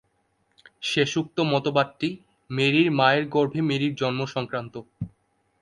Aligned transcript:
শেষোক্ত 0.81 1.37
মতবাদটি, 1.51 2.09
মেরির 2.49 2.89
মায়ের 2.91 3.25
গর্ভে 3.27 3.61
মেরির 3.61 3.93
জন্ম-সংক্রান্ত। 3.95 4.75